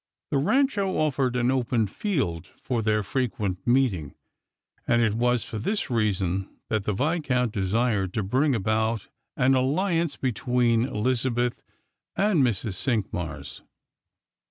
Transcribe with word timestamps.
The 0.31 0.39
Rancho 0.39 0.95
ofiered 0.97 1.39
an 1.39 1.51
open 1.51 1.85
field 1.85 2.47
for 2.59 2.81
their 2.81 3.03
frequent 3.03 3.59
meeting, 3.67 4.15
and 4.87 4.99
it 4.99 5.13
was 5.13 5.43
for 5.43 5.59
this 5.59 5.91
reason 5.91 6.49
that 6.69 6.85
the 6.85 6.91
Viscount 6.93 7.51
de 7.51 7.63
sired 7.67 8.11
to 8.15 8.23
bring 8.23 8.55
about 8.55 9.09
an 9.37 9.53
alhance 9.53 10.15
between 10.17 10.85
Elizabeth 10.85 11.61
and 12.15 12.41
Mrs. 12.41 12.73
Cinqmars. 12.77 13.61